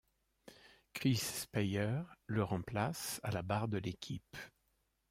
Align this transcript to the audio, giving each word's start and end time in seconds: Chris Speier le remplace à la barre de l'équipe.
Chris 0.95 1.17
Speier 1.43 1.99
le 2.25 2.41
remplace 2.43 3.19
à 3.21 3.29
la 3.29 3.43
barre 3.43 3.67
de 3.67 3.77
l'équipe. 3.77 4.35